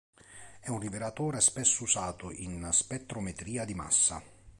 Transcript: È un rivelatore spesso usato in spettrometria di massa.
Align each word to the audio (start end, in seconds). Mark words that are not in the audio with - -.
È 0.59 0.67
un 0.67 0.79
rivelatore 0.79 1.39
spesso 1.41 1.83
usato 1.83 2.31
in 2.31 2.67
spettrometria 2.71 3.65
di 3.65 3.75
massa. 3.75 4.23